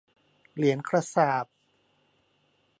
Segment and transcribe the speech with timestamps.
[0.55, 1.53] เหรียญกระษาปณ์